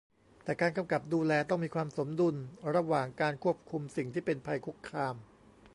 [0.43, 2.35] แต่การกำกับดูแลต้องมีความสมดุล
[2.75, 5.15] ระหว่างการควบคุมสิ่งที่เป็นภัยคุกคาม